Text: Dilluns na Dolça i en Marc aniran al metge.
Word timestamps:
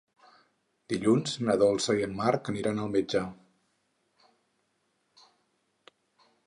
Dilluns 0.93 1.35
na 1.49 1.55
Dolça 1.63 1.97
i 1.99 2.07
en 2.07 2.15
Marc 2.21 2.49
aniran 2.55 2.81
al 2.85 2.91
metge. 2.97 3.23